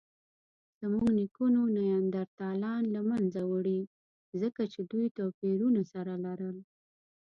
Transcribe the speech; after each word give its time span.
زموږ 0.79 1.05
نیکونو 1.17 1.61
نیاندرتالان 1.77 2.83
له 2.95 3.01
منځه 3.09 3.41
وړي؛ 3.51 3.81
ځکه 4.41 4.61
چې 4.73 4.79
دوی 4.91 5.07
توپیرونه 5.17 5.81
سره 5.93 6.13
لرل. 6.25 6.57